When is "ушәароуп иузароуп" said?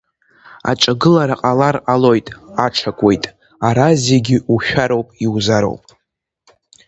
4.53-5.83